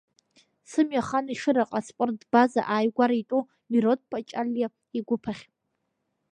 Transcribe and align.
Сымҩа 0.69 1.01
хан 1.07 1.25
Ешыраҟа 1.33 1.77
аспортбаза 1.81 2.61
ааигәара 2.73 3.15
итәоу 3.21 3.43
Мирод 3.69 3.99
Ԥачалиа 4.09 4.67
игәыԥ 4.97 5.23
ахь. 5.31 5.43